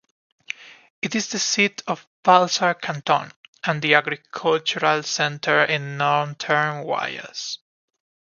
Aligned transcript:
It 1.03 1.13
is 1.13 1.27
the 1.27 1.37
seat 1.37 1.83
of 1.85 2.07
Balzar 2.23 2.73
Canton, 2.81 3.31
and 3.63 3.83
the 3.83 3.93
agricultural 3.93 5.03
center 5.03 5.63
in 5.65 5.97
northern 5.97 6.81
Guayas. 6.85 7.59